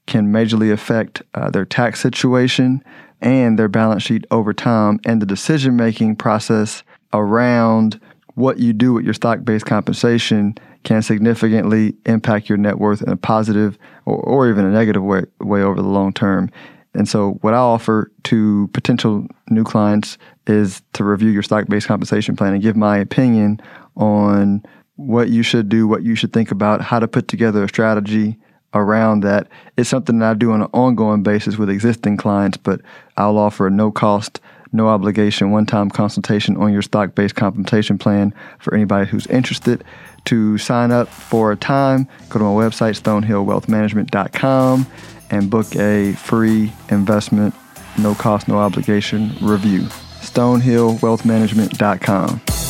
can 0.06 0.32
majorly 0.32 0.72
affect 0.72 1.22
uh, 1.34 1.50
their 1.50 1.64
tax 1.64 2.00
situation 2.00 2.82
and 3.20 3.58
their 3.58 3.68
balance 3.68 4.02
sheet 4.02 4.24
over 4.30 4.52
time 4.52 4.98
and 5.04 5.20
the 5.20 5.26
decision 5.26 5.76
making 5.76 6.16
process 6.16 6.82
around 7.12 8.00
what 8.34 8.58
you 8.58 8.72
do 8.72 8.92
with 8.92 9.04
your 9.04 9.14
stock 9.14 9.44
based 9.44 9.66
compensation 9.66 10.56
can 10.82 11.02
significantly 11.02 11.94
impact 12.06 12.48
your 12.48 12.58
net 12.58 12.78
worth 12.78 13.02
in 13.02 13.10
a 13.10 13.16
positive 13.16 13.78
or, 14.06 14.16
or 14.16 14.48
even 14.48 14.64
a 14.64 14.70
negative 14.70 15.02
way, 15.02 15.24
way 15.40 15.62
over 15.62 15.80
the 15.80 15.88
long 15.88 16.12
term. 16.12 16.50
And 16.94 17.08
so, 17.08 17.32
what 17.42 17.54
I 17.54 17.58
offer 17.58 18.10
to 18.24 18.68
potential 18.72 19.26
new 19.48 19.62
clients 19.62 20.18
is 20.46 20.82
to 20.94 21.04
review 21.04 21.30
your 21.30 21.42
stock 21.42 21.66
based 21.68 21.86
compensation 21.86 22.36
plan 22.36 22.52
and 22.52 22.62
give 22.62 22.76
my 22.76 22.98
opinion 22.98 23.60
on 23.96 24.62
what 24.96 25.30
you 25.30 25.42
should 25.42 25.68
do, 25.68 25.86
what 25.86 26.02
you 26.02 26.14
should 26.14 26.32
think 26.32 26.50
about, 26.50 26.80
how 26.80 26.98
to 26.98 27.08
put 27.08 27.28
together 27.28 27.62
a 27.64 27.68
strategy 27.68 28.36
around 28.74 29.20
that. 29.20 29.48
It's 29.76 29.88
something 29.88 30.18
that 30.18 30.30
I 30.30 30.34
do 30.34 30.52
on 30.52 30.62
an 30.62 30.68
ongoing 30.72 31.22
basis 31.22 31.56
with 31.56 31.70
existing 31.70 32.16
clients, 32.16 32.56
but 32.56 32.80
I'll 33.16 33.38
offer 33.38 33.66
a 33.66 33.70
no 33.70 33.90
cost, 33.90 34.40
no 34.72 34.88
obligation, 34.88 35.50
one 35.50 35.66
time 35.66 35.90
consultation 35.90 36.56
on 36.56 36.72
your 36.72 36.80
stock 36.82 37.14
based 37.14 37.34
compensation 37.34 37.98
plan 37.98 38.32
for 38.58 38.74
anybody 38.74 39.10
who's 39.10 39.26
interested. 39.26 39.84
To 40.26 40.58
sign 40.58 40.92
up 40.92 41.08
for 41.08 41.50
a 41.50 41.56
time, 41.56 42.06
go 42.28 42.38
to 42.38 42.44
my 42.44 42.50
website, 42.50 43.00
stonehillwealthmanagement.com, 43.00 44.86
and 45.30 45.50
book 45.50 45.74
a 45.76 46.12
free 46.12 46.70
investment, 46.90 47.54
no 47.98 48.14
cost, 48.14 48.46
no 48.46 48.58
obligation 48.58 49.34
review. 49.40 49.88
stonehillwealthmanagement.com. 50.20 52.69